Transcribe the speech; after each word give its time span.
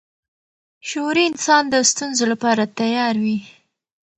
شعوري 0.89 1.23
انسان 1.31 1.63
د 1.69 1.75
ستونزو 1.91 2.23
لپاره 2.31 2.63
تیار 2.79 3.15
وي. 3.23 3.37